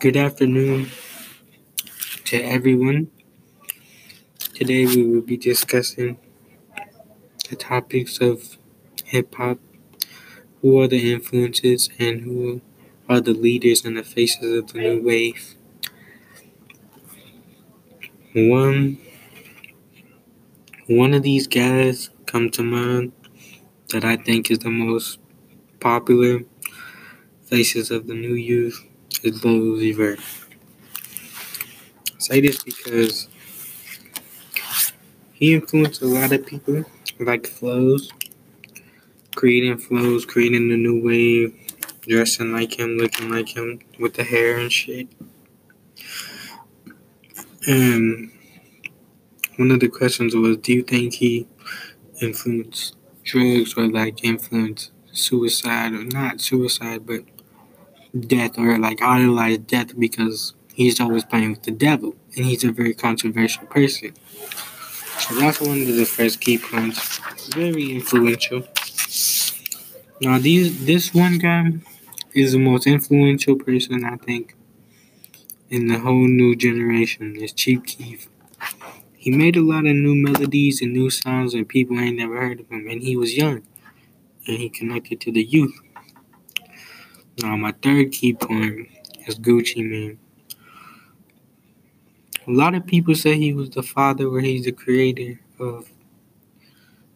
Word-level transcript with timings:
Good 0.00 0.16
afternoon 0.16 0.90
to 2.26 2.36
everyone. 2.40 3.10
Today 4.54 4.86
we 4.86 5.02
will 5.02 5.22
be 5.22 5.36
discussing 5.36 6.18
the 7.50 7.56
topics 7.56 8.20
of 8.20 8.58
hip 9.06 9.34
hop, 9.34 9.58
who 10.62 10.80
are 10.80 10.86
the 10.86 11.12
influences, 11.12 11.90
and 11.98 12.20
who 12.20 12.60
are 13.08 13.20
the 13.20 13.32
leaders 13.32 13.84
and 13.84 13.96
the 13.96 14.04
faces 14.04 14.56
of 14.56 14.72
the 14.72 14.78
new 14.78 15.02
wave. 15.02 15.56
One 18.34 18.98
one 20.86 21.12
of 21.12 21.24
these 21.24 21.48
guys 21.48 22.10
come 22.24 22.50
to 22.50 22.62
mind 22.62 23.10
that 23.88 24.04
I 24.04 24.14
think 24.14 24.48
is 24.48 24.60
the 24.60 24.70
most 24.70 25.18
popular 25.80 26.44
faces 27.46 27.90
of 27.90 28.06
the 28.06 28.14
new 28.14 28.34
youth 28.34 28.84
is 29.22 29.40
Vert. 29.40 30.20
I 30.20 32.18
say 32.18 32.40
this 32.40 32.62
because 32.62 33.28
he 35.32 35.54
influenced 35.54 36.02
a 36.02 36.06
lot 36.06 36.32
of 36.32 36.46
people, 36.46 36.84
like 37.18 37.46
flows, 37.46 38.12
creating 39.34 39.78
flows, 39.78 40.24
creating 40.24 40.68
the 40.68 40.76
new 40.76 41.02
wave, 41.02 41.54
dressing 42.02 42.52
like 42.52 42.78
him, 42.78 42.96
looking 42.96 43.30
like 43.30 43.48
him, 43.48 43.80
with 43.98 44.14
the 44.14 44.24
hair 44.24 44.58
and 44.58 44.72
shit. 44.72 45.08
And 47.66 48.30
one 49.56 49.70
of 49.70 49.80
the 49.80 49.88
questions 49.88 50.34
was, 50.34 50.56
do 50.58 50.72
you 50.72 50.82
think 50.82 51.14
he 51.14 51.46
influenced 52.20 52.96
drugs 53.24 53.74
or 53.76 53.88
like 53.88 54.24
influenced 54.24 54.90
suicide 55.12 55.92
or 55.92 56.04
not 56.04 56.40
suicide, 56.40 57.06
but 57.06 57.22
death 58.18 58.58
or 58.58 58.78
like 58.78 59.02
idolize 59.02 59.58
death 59.58 59.98
because 59.98 60.54
he's 60.72 61.00
always 61.00 61.24
playing 61.24 61.50
with 61.50 61.62
the 61.62 61.70
devil 61.70 62.14
and 62.36 62.46
he's 62.46 62.64
a 62.64 62.72
very 62.72 62.94
controversial 62.94 63.66
person. 63.66 64.14
So 65.18 65.34
that's 65.34 65.60
one 65.60 65.82
of 65.82 65.96
the 65.96 66.04
first 66.04 66.40
key 66.40 66.58
points. 66.58 67.18
Very 67.54 67.92
influential. 67.92 68.64
Now 70.20 70.38
these 70.38 70.84
this 70.86 71.14
one 71.14 71.38
guy 71.38 71.72
is 72.34 72.52
the 72.52 72.58
most 72.58 72.86
influential 72.86 73.56
person 73.56 74.04
I 74.04 74.16
think 74.16 74.54
in 75.70 75.88
the 75.88 75.98
whole 75.98 76.26
new 76.28 76.56
generation 76.56 77.36
is 77.36 77.52
Chief 77.52 77.84
Keef. 77.84 78.28
He 79.16 79.30
made 79.30 79.56
a 79.56 79.60
lot 79.62 79.86
of 79.86 79.96
new 79.96 80.14
melodies 80.14 80.80
and 80.80 80.92
new 80.92 81.10
songs 81.10 81.54
and 81.54 81.68
people 81.68 81.98
ain't 81.98 82.16
never 82.16 82.40
heard 82.40 82.60
of 82.60 82.70
him 82.70 82.88
and 82.88 83.02
he 83.02 83.16
was 83.16 83.36
young 83.36 83.62
and 84.46 84.58
he 84.58 84.68
connected 84.70 85.20
to 85.22 85.32
the 85.32 85.42
youth. 85.42 85.78
Now, 87.42 87.56
my 87.56 87.72
third 87.82 88.12
key 88.12 88.34
point 88.34 88.88
is 89.26 89.38
Gucci 89.38 89.88
Mane. 89.88 90.18
A 92.46 92.50
lot 92.50 92.74
of 92.74 92.86
people 92.86 93.14
say 93.14 93.36
he 93.38 93.52
was 93.52 93.70
the 93.70 93.82
father 93.82 94.26
or 94.26 94.40
he's 94.40 94.64
the 94.64 94.72
creator 94.72 95.40
of 95.60 95.90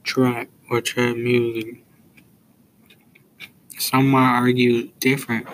trap 0.05 0.49
or 0.71 0.81
trap 0.81 1.17
music. 1.17 1.85
Some 3.79 4.09
might 4.11 4.37
argue 4.39 4.89
different, 5.01 5.47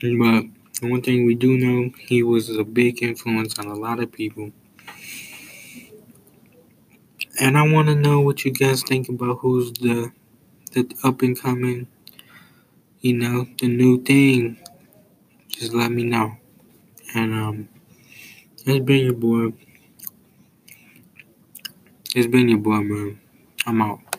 but 0.00 0.44
one 0.82 1.02
thing 1.02 1.26
we 1.26 1.34
do 1.34 1.56
know, 1.58 1.90
he 1.98 2.22
was 2.22 2.48
a 2.50 2.64
big 2.64 3.02
influence 3.02 3.58
on 3.58 3.66
a 3.66 3.74
lot 3.74 4.00
of 4.00 4.12
people. 4.12 4.52
And 7.40 7.58
I 7.58 7.62
want 7.70 7.88
to 7.88 7.94
know 7.94 8.20
what 8.20 8.44
you 8.44 8.52
guys 8.52 8.82
think 8.82 9.08
about 9.08 9.38
who's 9.40 9.72
the 9.72 10.12
the 10.72 10.90
up 11.04 11.22
and 11.22 11.38
coming 11.38 11.86
you 13.02 13.14
know, 13.14 13.46
the 13.60 13.68
new 13.68 14.00
thing, 14.02 14.58
just 15.48 15.74
let 15.74 15.90
me 15.90 16.04
know. 16.04 16.36
And 17.14 17.34
um, 17.34 17.68
it's 18.66 18.84
been 18.84 19.04
your 19.04 19.14
boy. 19.14 19.52
It's 22.14 22.28
been 22.28 22.48
your 22.48 22.58
boy, 22.58 22.80
man. 22.80 23.20
I'm 23.66 23.82
out. 23.82 24.11